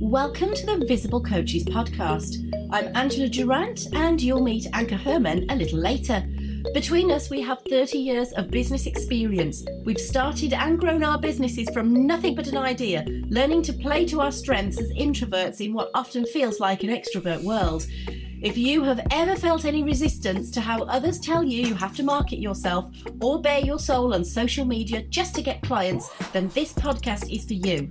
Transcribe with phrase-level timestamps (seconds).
[0.00, 2.50] Welcome to the Visible Coaches podcast.
[2.72, 6.26] I'm Angela Durant, and you'll meet Anka Herman a little later.
[6.74, 9.64] Between us, we have 30 years of business experience.
[9.84, 14.20] We've started and grown our businesses from nothing but an idea, learning to play to
[14.20, 17.86] our strengths as introverts in what often feels like an extrovert world.
[18.42, 22.02] If you have ever felt any resistance to how others tell you you have to
[22.02, 22.90] market yourself
[23.22, 27.44] or bare your soul on social media just to get clients, then this podcast is
[27.44, 27.88] for you.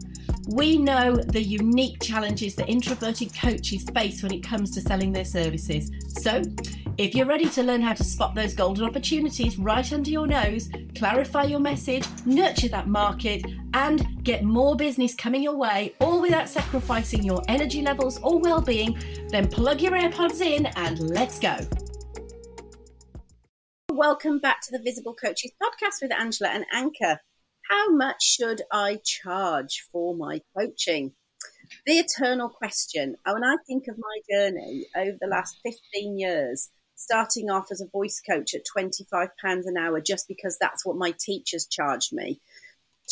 [0.50, 5.24] We know the unique challenges that introverted coaches face when it comes to selling their
[5.24, 5.90] services.
[6.08, 6.42] So,
[6.98, 10.70] if you're ready to learn how to spot those golden opportunities right under your nose,
[10.96, 16.50] clarify your message, nurture that market, and get more business coming your way, all without
[16.50, 18.98] sacrificing your energy levels or well being,
[19.30, 21.58] then plug your AirPods in and let's go.
[23.90, 27.18] Welcome back to the Visible Coaches podcast with Angela and Anka.
[27.74, 31.14] How much should I charge for my coaching?
[31.88, 33.16] The eternal question.
[33.26, 37.82] Oh, when I think of my journey over the last 15 years, starting off as
[37.82, 42.40] a voice coach at £25 an hour just because that's what my teachers charged me,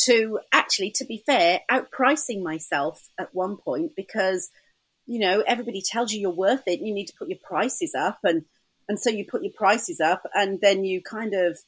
[0.04, 4.48] to actually, to be fair, outpricing myself at one point because,
[5.06, 6.78] you know, everybody tells you you're worth it.
[6.78, 8.20] You need to put your prices up.
[8.22, 8.44] And,
[8.88, 11.58] and so you put your prices up and then you kind of,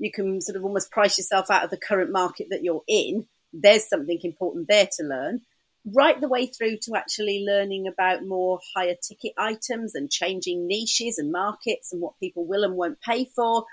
[0.00, 3.26] you can sort of almost price yourself out of the current market that you're in.
[3.52, 5.42] There's something important there to learn
[5.84, 11.18] right the way through to actually learning about more higher ticket items and changing niches
[11.18, 13.64] and markets and what people will and won't pay for,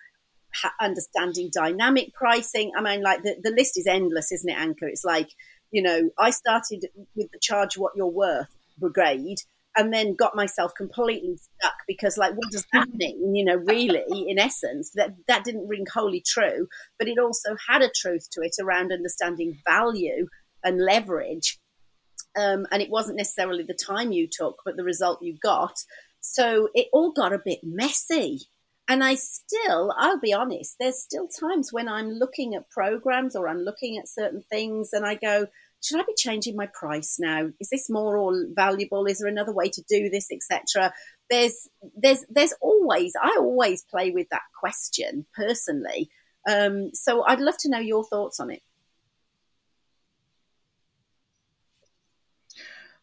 [0.54, 2.72] ha- understanding dynamic pricing.
[2.78, 4.84] I mean, like the, the list is endless, isn't it, Anka?
[4.84, 5.30] It's like,
[5.72, 9.40] you know, I started with the charge what you're worth brigade
[9.78, 14.26] and then got myself completely stuck because like what does that mean you know really
[14.28, 16.68] in essence that that didn't ring wholly true
[17.00, 20.28] but it also had a truth to it around understanding value
[20.64, 21.60] and leverage
[22.38, 25.76] um, and it wasn't necessarily the time you took, but the result you got.
[26.20, 28.42] So it all got a bit messy.
[28.88, 33.50] And I still, I'll be honest, there's still times when I'm looking at programs or
[33.50, 35.48] I'm looking at certain things and I go,
[35.82, 37.50] should I be changing my price now?
[37.60, 39.06] Is this more or valuable?
[39.06, 40.92] Is there another way to do this, etc.?
[41.30, 46.10] There's, there's, there's always, I always play with that question personally.
[46.50, 48.62] Um, so I'd love to know your thoughts on it.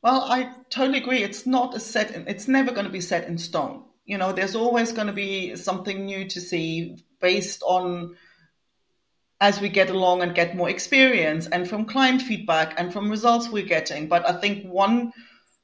[0.03, 1.23] Well, I totally agree.
[1.23, 3.85] It's not a set, it's never going to be set in stone.
[4.05, 8.17] You know, there's always going to be something new to see based on
[9.45, 13.51] as we get along and get more experience and from client feedback and from results
[13.51, 14.09] we're getting.
[14.09, 15.13] But I think one,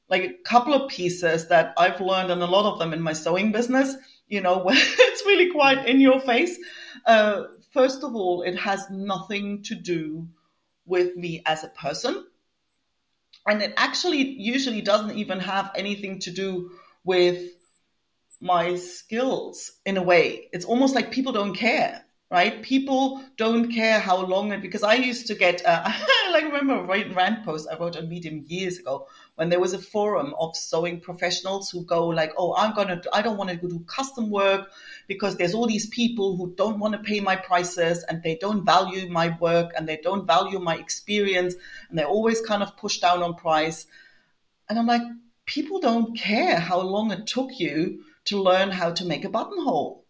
[0.07, 3.13] like a couple of pieces that I've learned and a lot of them in my
[3.13, 3.95] sewing business,
[4.27, 6.59] you know, where it's really quite in your face.
[7.07, 10.27] Uh, first of all, it has nothing to do
[10.85, 12.23] with me as a person
[13.47, 16.69] and it actually usually doesn't even have anything to do
[17.03, 17.49] with
[18.39, 20.49] my skills in a way.
[20.53, 22.61] It's almost like people don't care right?
[22.63, 25.91] People don't care how long it because I used to get uh,
[26.31, 29.79] like remember a rant post I wrote on Medium years ago when there was a
[29.79, 33.83] forum of sewing professionals who go like, oh, I'm gonna I don't want to do
[33.85, 34.71] custom work
[35.07, 38.65] because there's all these people who don't want to pay my prices and they don't
[38.65, 41.55] value my work and they don't value my experience
[41.89, 43.87] and they always kind of push down on price.
[44.69, 45.01] And I'm like,
[45.45, 50.05] people don't care how long it took you to learn how to make a buttonhole.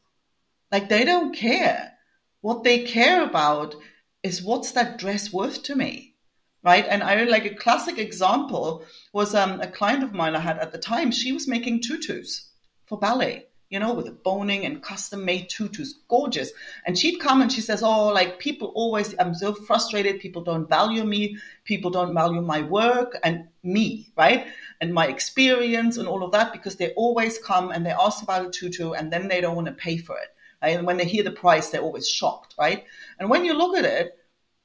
[0.71, 1.97] Like they don't care
[2.41, 3.75] what they care about
[4.24, 6.16] is what's that dress worth to me?
[6.63, 6.85] Right.
[6.88, 10.72] And I like a classic example was um, a client of mine I had at
[10.72, 11.12] the time.
[11.12, 12.51] She was making tutus
[12.85, 16.51] for ballet, you know, with the boning and custom made tutus, gorgeous.
[16.85, 20.19] And she'd come and she says, Oh, like people always, I'm so frustrated.
[20.19, 21.38] People don't value me.
[21.63, 24.46] People don't value my work and me, right?
[24.80, 28.46] And my experience and all of that because they always come and they ask about
[28.46, 30.30] a tutu and then they don't want to pay for it.
[30.61, 32.85] And when they hear the price, they're always shocked, right?
[33.19, 34.17] And when you look at it,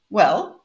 [0.09, 0.63] well,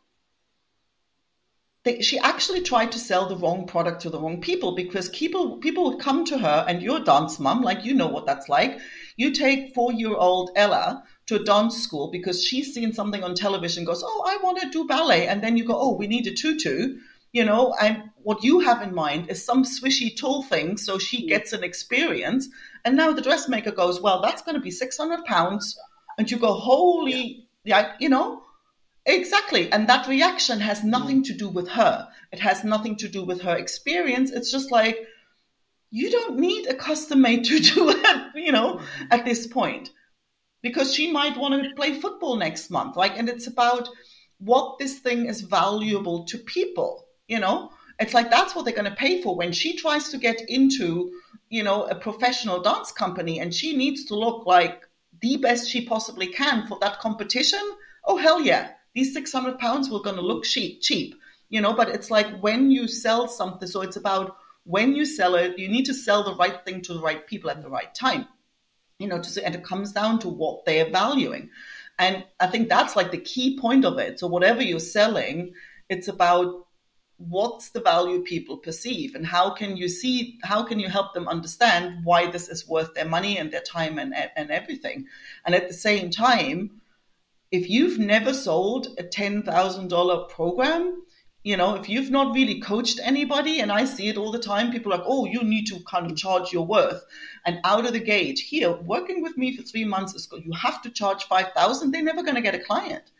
[1.84, 5.56] they, she actually tried to sell the wrong product to the wrong people because people
[5.56, 8.48] people would come to her and you're a dance mom, like you know what that's
[8.48, 8.78] like.
[9.16, 13.34] You take four year old Ella to a dance school because she's seen something on
[13.34, 15.26] television, goes, Oh, I want to do ballet.
[15.26, 16.98] And then you go, Oh, we need a tutu,
[17.32, 21.24] you know, and what you have in mind is some swishy tulle thing so she
[21.24, 21.28] mm.
[21.28, 22.48] gets an experience.
[22.84, 25.78] And now the dressmaker goes, well, that's going to be 600 pounds.
[26.18, 28.42] And you go, holy, yeah, you know,
[29.06, 29.72] exactly.
[29.72, 30.84] And that reaction has mm.
[30.84, 32.08] nothing tutu with her.
[32.32, 34.30] It has nothing to do with her experience.
[34.30, 34.98] It's just like,
[35.90, 38.84] you don't need a custom made to do it, you know, mm.
[39.10, 39.90] at this point,
[40.62, 42.96] because she might want to play football next month.
[42.96, 43.88] Like, and it's about
[44.38, 48.90] what this thing is valuable to people, you know, it's like that's what they're going
[48.90, 49.36] to pay for.
[49.36, 51.12] When she tries to get into
[51.52, 54.88] you know a professional dance company and she needs to look like
[55.20, 57.60] the best she possibly can for that competition
[58.06, 58.70] oh hell yeah.
[58.94, 61.14] These 600 pounds were going to look cheap cheap
[61.48, 61.74] you know?
[61.74, 65.68] But it's like when you sell something so it's about when you sell it you
[65.68, 68.26] need to sell the right thing to the right people at the right time
[68.98, 71.50] you know to, and it comes down to what they're valuing.
[71.98, 74.18] And i think that's like the key point of it.
[74.18, 75.52] So whatever you're selling
[75.90, 76.66] it's about
[77.28, 81.28] what's the value people perceive and how can you see how can you help them
[81.28, 85.06] understand why this is worth their money and their time and, and everything.
[85.44, 86.80] And at the same time
[87.50, 91.02] if you've never sold a $10000 program
[91.42, 94.70] you know if you've not really coached anybody and i see it all the time
[94.70, 97.04] people are like oh you need to kind of charge your worth.
[97.44, 100.44] And out of the gate here working with me for three months is good.
[100.44, 103.10] You have to charge 5000 they're never going to get a client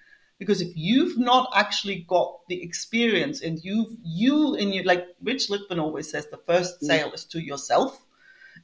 [0.43, 5.49] because if you've not actually got the experience and you've you and you like rich
[5.49, 6.87] litvin always says the first mm.
[6.89, 8.05] sale is to yourself.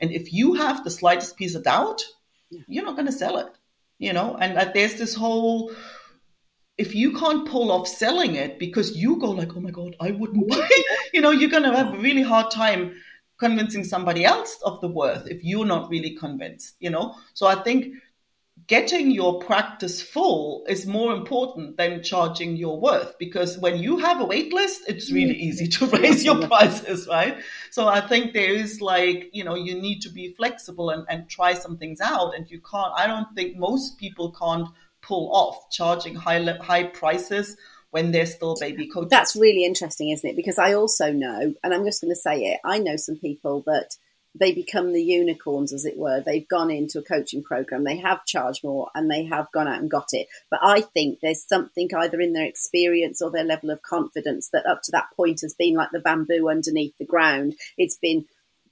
[0.01, 2.03] And if you have the slightest piece of doubt
[2.67, 3.53] you're not going to sell it
[3.99, 4.37] you know?
[4.41, 5.73] And uh, there's this whole
[6.77, 10.13] if you can't pull off selling it because you go like oh my god i
[10.13, 10.69] wouldn't buy
[11.13, 12.95] you know you're going to have a really hard time
[13.37, 17.17] convincing somebody else of the worth if you're not really convinced you know?
[17.35, 17.95] So i think
[18.67, 24.21] getting your practice full is more important than charging your worth because when you have
[24.21, 25.41] a wait list it's really mm.
[25.41, 27.39] easy to raise your prices right?
[27.71, 31.29] So i think there is like you know you need to be flexible and, and
[31.29, 34.69] try some things out and you can't i don't think most people can't
[35.03, 37.57] pull off charging high high prices
[37.91, 39.11] when they're still baby coaches.
[39.11, 40.37] That's really interesting isn't it?
[40.37, 43.63] Because i also know and i'm just going to say it i know some people
[43.67, 43.97] that
[44.35, 46.21] they become the unicorns, as it were.
[46.21, 49.81] They've gone into a coaching program, they have charged more, and they have gone out
[49.81, 50.29] and got it.
[50.51, 54.67] But I think there's something either in their experience or their level of confidence that
[54.67, 57.55] up to that point has been like the bamboo underneath the ground.
[57.77, 58.27] It's been,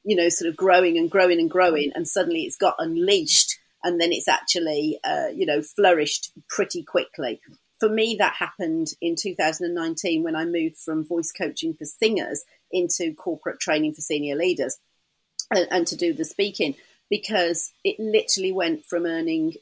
[0.04, 4.00] you know, sort of growing and growing and growing, and suddenly it's got unleashed, and
[4.00, 7.40] then it's actually, uh, you know, flourished pretty quickly.
[7.78, 13.14] For me, that happened in 2019 when I moved from voice coaching for singers into
[13.14, 14.78] corporate training for senior leaders
[15.50, 16.74] and, and to do the speaking
[17.10, 19.54] because it literally went from earning,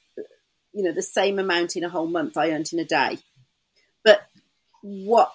[0.73, 3.19] you know, the same amount in a whole month I earned in a day.
[4.03, 4.23] But
[4.83, 5.33] what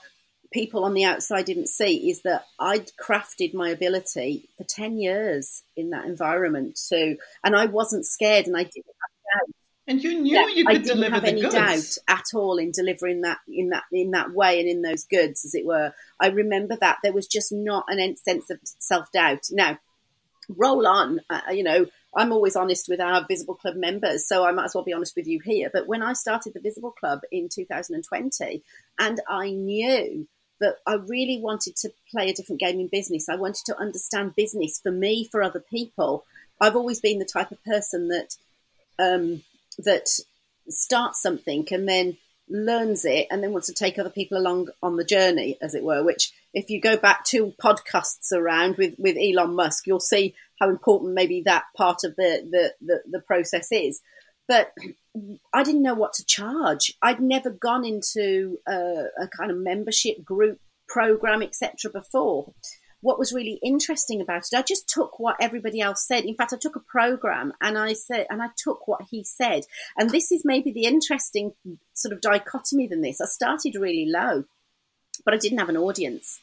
[0.52, 5.64] people on the outside didn't see is that I'd crafted my ability for 10 years
[5.76, 7.18] in that environment too.
[7.44, 9.56] And I wasn't scared and I didn't have doubt.
[9.88, 11.54] And you knew yeah, you could I didn't have any goods.
[11.56, 15.44] doubt at all in delivering that in that in that way and in those goods,
[15.46, 15.94] as it were.
[16.20, 19.48] I remember that there was just not an sense of self doubt.
[19.50, 19.80] Now,
[20.50, 21.22] roll on.
[21.30, 21.86] Uh, you know,
[22.16, 25.16] I'm always honest with our Visible Club members, so I might as well be honest
[25.16, 25.70] with you here.
[25.72, 28.64] But when I started the Visible Club in 2020,
[29.00, 30.28] and I knew
[30.60, 34.36] that I really wanted to play a different game in business, I wanted to understand
[34.36, 36.26] business for me, for other people.
[36.60, 38.36] I've always been the type of person that
[38.98, 39.44] um,
[39.78, 40.10] that
[40.68, 42.18] starts something and then
[42.50, 45.84] learns it and then wants to take other people along on the journey, as it
[45.84, 50.36] were, which if you go back to podcasts around with, with Elon Musk, you'll see
[50.60, 54.02] how important maybe that part of the, the, the, the process is.
[54.48, 54.74] But
[55.54, 56.94] I didn't know what to charge.
[57.02, 61.92] I'd never gone into a, a kind of membership group program, etc.
[61.92, 62.54] before.
[63.02, 66.26] What was really interesting about it, I just took what everybody else said.
[66.26, 69.64] In fact, I took a program and I said, and I took what he said.
[69.98, 71.54] And this is maybe the interesting
[71.94, 73.22] sort of dichotomy than this.
[73.22, 74.44] I started really low
[75.24, 76.40] but I didn't have an audience.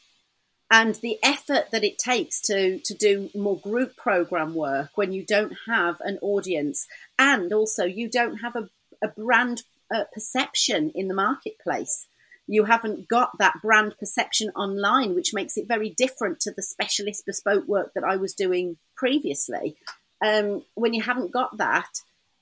[0.69, 5.25] And the effort that it takes to, to do more group program work when you
[5.25, 8.69] don't have an audience and also you don't have a,
[9.01, 12.07] a brand uh, perception in the marketplace.
[12.47, 17.25] You haven't got that brand perception online, which makes it very different to the specialist
[17.25, 19.77] bespoke work that I was doing previously.
[20.25, 21.89] Um, when you haven't got that,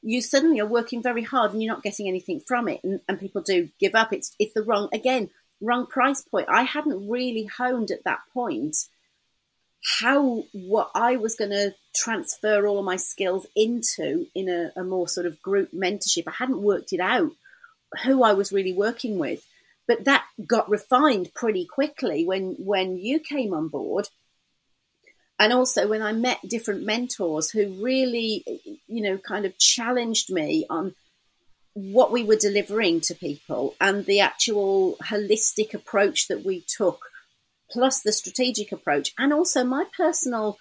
[0.02, 3.20] you suddenly are working very hard and you're not getting anything from it, and, and
[3.20, 4.14] people do give up.
[4.14, 5.32] It's it's the wrong again
[5.62, 6.48] wrong price point.
[6.50, 8.76] I hadn't really honed at that point
[10.00, 14.84] how what I was going to transfer all of my skills into in a, a,
[14.84, 16.24] more sort of group mentorship.
[16.28, 17.32] I hadn't worked it out
[18.04, 19.46] who I was really working with,
[19.88, 24.10] but that got refined pretty quickly when when you came on board,
[25.40, 28.44] and also when I met different mentors who really,
[28.88, 30.96] you know, kind of challenged me on
[31.76, 37.12] what we were delivering to people and the actual holistic approach that we took,
[37.70, 40.58] plus the strategic approach, and also my personal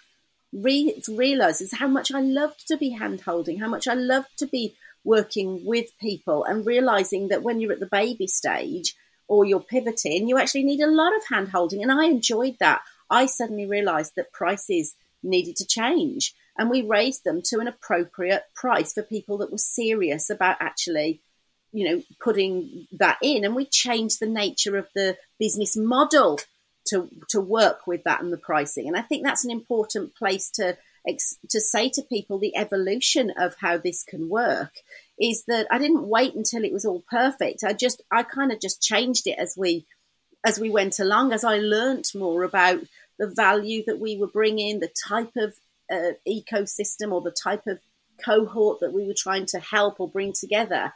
[0.52, 4.46] re- realizes how much I loved to be hand holding, how much I loved to
[4.46, 8.94] be working with people, and realizing that when you're at the baby stage,
[9.28, 11.82] or you're pivoting, you actually need a lot of hand holding.
[11.82, 12.82] And I enjoyed that.
[13.08, 18.44] I suddenly realized that prices needed to change and we raised them to an appropriate
[18.54, 21.20] price for people that were serious about actually
[21.72, 23.44] you know putting that in.
[23.44, 26.38] And we changed the nature of the business model
[26.86, 28.86] to to work with that and the pricing.
[28.86, 30.76] And i think that's an important place to
[31.50, 34.72] to say to people the evolution of how this can work
[35.20, 37.64] is that i didn't wait until it was all perfect.
[37.64, 39.86] I just i kind of just changed it as we
[40.46, 42.80] as we went along as i learnt more about
[43.18, 45.54] the value that we were bringing the type of
[45.92, 47.80] uh, ecosystem or the type of
[48.24, 50.92] cohort that we were trying to help or bring together.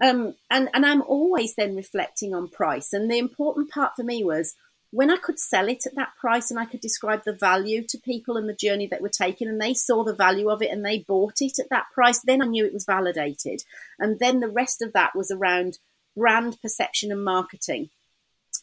[0.00, 2.92] Um, and, and I'm always then reflecting on price.
[2.92, 4.54] And the important part for me was
[4.92, 7.98] when I could sell it at that price and I could describe the value to
[7.98, 10.84] people and the journey that we're taking, and they saw the value of it and
[10.84, 13.62] they bought it at that price, then I knew it was validated.
[13.98, 15.78] And then the rest of that was around
[16.16, 17.90] brand perception and marketing.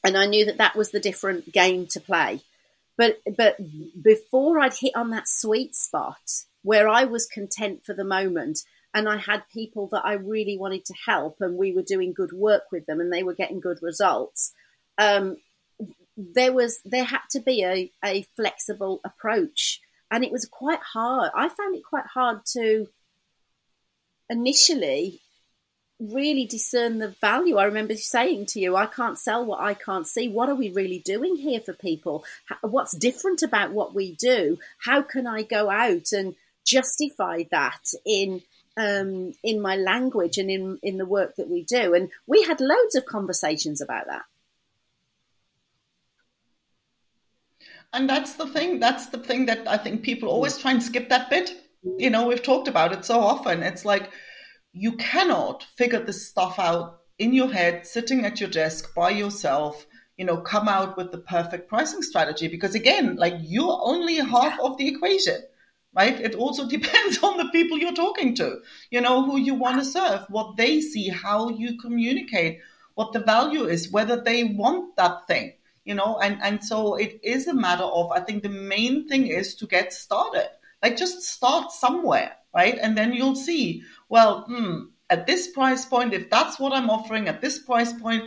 [0.03, 2.41] And I knew that that was the different game to play.
[2.97, 3.57] But but
[4.01, 8.59] before I'd hit on that sweet spot where I was content for the moment
[8.93, 12.33] and I had people that I really wanted to help and we were doing good
[12.33, 14.53] work with them and they were getting good results,
[14.97, 15.37] um,
[16.17, 19.81] there was there had to be a, a flexible approach.
[20.09, 21.31] And it was quite hard.
[21.35, 22.87] I found it quite hard to
[24.29, 25.21] initially
[25.99, 27.57] really discern the value.
[27.57, 30.27] I remember saying to you, I can't sell what I can't see.
[30.27, 32.23] What are we really doing here for people?
[32.61, 34.59] What's different about what we do?
[34.79, 36.35] How can I go out and
[36.65, 38.41] justify that in
[38.75, 41.93] um, in my language and in in the work that we do?
[41.95, 44.23] And we had loads of conversations about that.
[47.93, 48.79] And that's the thing.
[48.79, 51.51] That's the thing that I think people always try and skip that bit.
[51.97, 53.63] You know, we've talked about it so often.
[53.63, 54.11] It's like
[54.79, 59.85] you cannot figure this stuff out in your head, sitting at your desk by yourself,
[60.17, 62.47] you know, come out with the perfect pricing strategy.
[62.47, 65.41] Because again, like you're only half of the equation,
[65.95, 66.19] right?
[66.19, 68.59] It also depends on the people you're talking to,
[68.91, 72.59] you know, who you want to serve, what they see, how you communicate,
[72.93, 75.53] what the value is, whether they want that thing,
[75.85, 79.27] you know, and, and so it is a matter of, I think the main thing
[79.27, 80.49] is to get started.
[80.83, 82.77] Like just start somewhere, right?
[82.81, 87.27] And then you'll see well, hmm, at this price point, if that's what I'm offering
[87.27, 88.23] at this price point,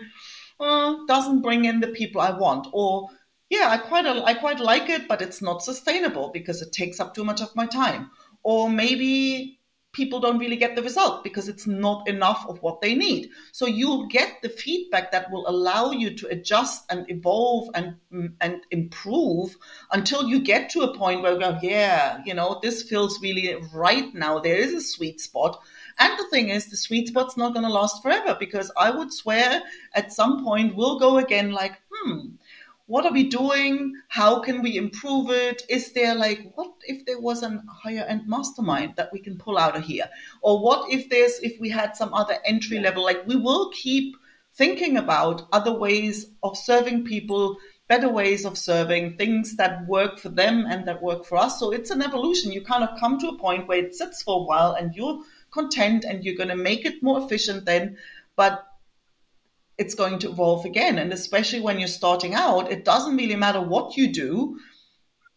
[0.58, 2.68] uh, doesn't bring in the people I want.
[2.72, 3.08] Or,
[3.48, 7.14] yeah, I quite, I quite like it, but it's not sustainable because it takes up
[7.14, 8.10] too much of my time.
[8.42, 9.59] Or maybe
[9.92, 13.30] people don't really get the result because it's not enough of what they need.
[13.52, 17.96] So you'll get the feedback that will allow you to adjust and evolve and
[18.40, 19.56] and improve
[19.90, 24.14] until you get to a point where go, yeah, you know, this feels really right
[24.14, 24.38] now.
[24.38, 25.60] There is a sweet spot.
[25.98, 29.12] And the thing is, the sweet spot's not going to last forever because I would
[29.12, 29.62] swear
[29.94, 32.36] at some point we'll go again like, hmm,
[32.90, 33.94] what are we doing?
[34.08, 35.62] How can we improve it?
[35.68, 39.58] Is there like, what if there was a higher end mastermind that we can pull
[39.58, 40.10] out of here?
[40.42, 44.16] Or what if there's, if we had some other entry level, like we will keep
[44.54, 50.28] thinking about other ways of serving people, better ways of serving, things that work for
[50.28, 51.60] them and that work for us.
[51.60, 52.50] So it's an evolution.
[52.50, 55.22] You kind of come to a point where it sits for a while and you're
[55.52, 57.98] content and you're going to make it more efficient then.
[58.34, 58.66] But
[59.80, 60.98] it's going to evolve again.
[60.98, 64.58] And especially when you're starting out, it doesn't really matter what you do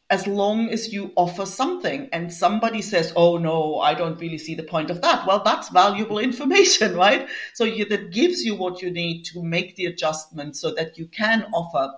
[0.09, 4.53] as long as you offer something and somebody says, Oh no, I don't really see
[4.53, 5.25] the point of that.
[5.25, 7.29] Well, that's valuable information, right?
[7.53, 11.07] So you, that gives you what you need to make the adjustment so that you
[11.07, 11.93] can offer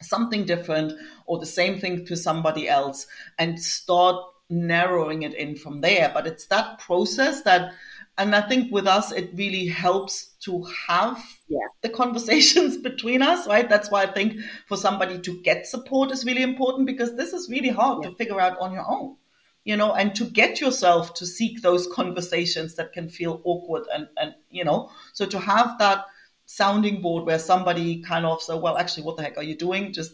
[0.00, 0.94] something different
[1.26, 3.06] or the same thing to somebody else
[3.38, 4.16] and start
[4.48, 6.10] narrowing it in from there.
[6.14, 7.72] But it's that process that
[8.18, 11.58] and I think with us, it really helps to have yeah.
[11.82, 13.68] the conversations between us, right?
[13.68, 17.50] That's why I think for somebody to get support is really important because this is
[17.50, 18.10] really hard yeah.
[18.10, 19.16] to figure out on your own,
[19.64, 24.08] you know, and to get yourself to seek those conversations that can feel awkward and,
[24.16, 26.06] and, you know, so to have that
[26.46, 29.92] sounding board where somebody kind of say, well, actually, what the heck are you doing?
[29.92, 30.12] Just,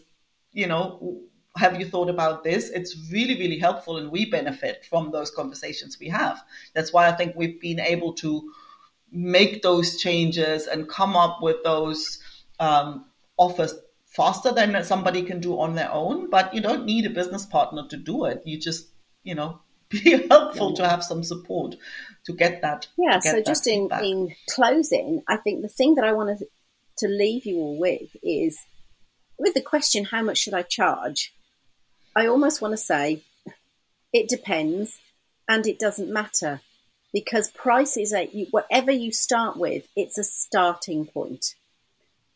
[0.51, 1.21] you know,
[1.57, 2.69] have you thought about this?
[2.69, 6.41] It's really, really helpful, and we benefit from those conversations we have.
[6.73, 8.51] That's why I think we've been able to
[9.11, 12.19] make those changes and come up with those
[12.59, 13.05] um,
[13.37, 13.75] offers
[14.07, 16.29] faster than somebody can do on their own.
[16.29, 18.41] But you don't need a business partner to do it.
[18.45, 18.87] You just,
[19.23, 20.83] you know, be helpful yeah.
[20.83, 21.75] to have some support
[22.25, 22.87] to get that.
[22.97, 23.19] Yeah.
[23.19, 26.43] Get so just in, in closing, I think the thing that I wanted
[26.97, 28.57] to leave you all with is
[29.37, 31.33] with the question, how much should I charge?
[32.15, 33.23] I almost want to say
[34.11, 34.99] it depends
[35.47, 36.61] and it doesn't matter
[37.11, 41.55] because price is a whatever you start with, it's a starting point.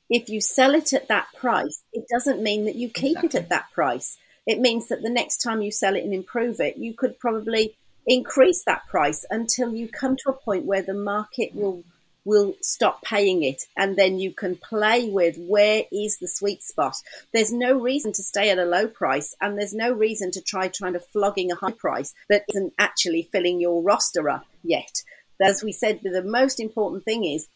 [0.09, 3.39] if you sell it at that price, it doesn't mean that you keep exactly.
[3.39, 4.17] it at that price.
[4.45, 7.75] It means that the next time you sell it and improve it, you could probably
[8.05, 11.83] increase that price until you come to a point where the market will
[12.27, 16.93] will stop paying it and then you can play with where is the sweet spot.
[17.33, 20.67] There's no reason to stay at a low price and there's no reason to try
[20.67, 25.01] trying to flogging a high price that isn't actually filling your roster up yet.
[25.41, 27.47] As we said the most important thing is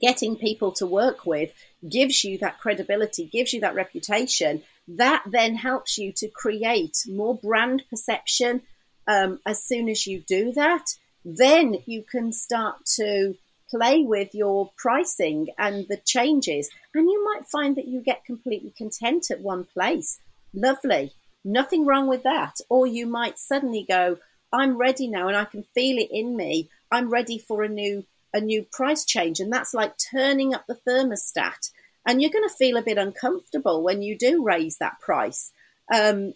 [0.00, 1.50] getting people to work with
[1.88, 4.62] gives you that credibility gives you that reputation.
[4.86, 8.62] That then helps you to create more brand perception
[9.08, 10.84] um, as soon as you do that,
[11.24, 13.34] then you can start to
[13.70, 16.70] play with your pricing and the changes.
[16.94, 20.18] And you might find that you get completely content at one place.
[20.54, 21.12] Lovely.
[21.44, 22.56] Nothing wrong with that.
[22.68, 24.18] Or you might suddenly go,
[24.52, 26.70] I'm ready now and I can feel it in me.
[26.90, 29.40] I'm ready for a new a new price change.
[29.40, 31.70] And that's like turning up the thermostat.
[32.06, 35.50] And you're going to feel a bit uncomfortable when you do raise that price.
[35.92, 36.34] Um,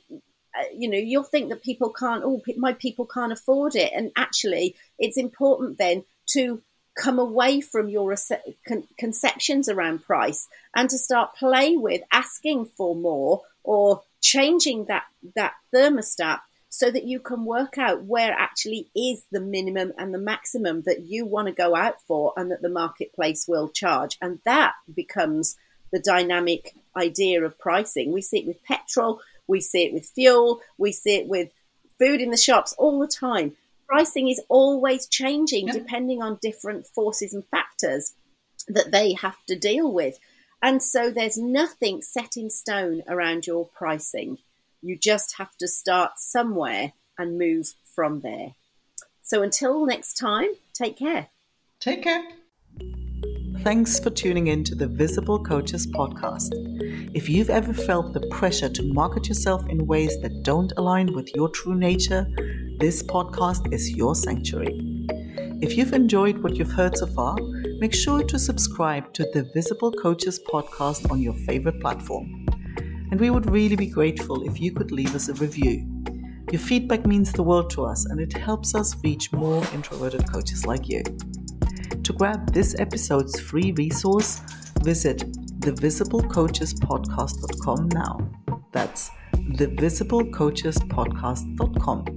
[0.59, 3.93] uh, you know, you'll think that people can't, oh, my people can't afford it.
[3.95, 6.63] And actually, it's important then to
[6.95, 8.15] come away from your
[8.67, 15.05] con- conceptions around price and to start play with asking for more or changing that,
[15.35, 20.19] that thermostat so that you can work out where actually is the minimum and the
[20.19, 24.17] maximum that you want to go out for and that the marketplace will charge.
[24.23, 25.57] And that becomes
[25.93, 28.13] the dynamic idea of pricing.
[28.13, 30.61] We see it with petrol, we see it with fuel.
[30.79, 31.51] We see it with
[31.99, 33.57] food in the shops all the time.
[33.89, 35.75] Pricing is always changing yeah.
[35.75, 38.15] depending on different forces and factors
[38.69, 40.19] that they have to deal with.
[40.63, 44.39] And so there's nothing set in stone around your pricing.
[44.81, 48.55] You just have to start somewhere and move from there.
[49.23, 51.29] So until next time, take care.
[51.81, 52.23] Take care.
[53.63, 56.51] Thanks for tuning in to the Visible Coaches podcast.
[57.15, 61.31] If you've ever felt the pressure to market yourself in ways that don't align with
[61.37, 62.27] your true nature,
[62.79, 65.07] this podcast is your sanctuary.
[65.61, 67.37] If you've enjoyed what you've heard so far,
[67.79, 72.47] make sure to subscribe to the Visible Coaches podcast on your favorite platform.
[73.11, 75.87] And we would really be grateful if you could leave us a review.
[76.51, 80.67] Your feedback means the world to us and it helps us reach more introverted coaches
[80.67, 81.03] like you.
[82.03, 84.41] To grab this episode's free resource,
[84.83, 85.19] visit
[85.61, 88.19] thevisiblecoachespodcast.com now.
[88.73, 92.12] That's thevisiblecoachespodcast.com.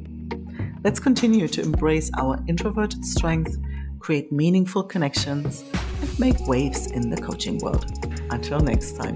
[0.85, 3.57] Let's continue to embrace our introverted strength,
[3.97, 7.91] create meaningful connections, and make waves in the coaching world.
[8.29, 9.15] Until next time.